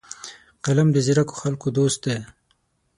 قلم 0.65 0.87
د 0.93 0.97
ځیرکو 1.05 1.35
خلکو 1.41 1.67
دوست 1.77 1.99
دی 2.05 2.17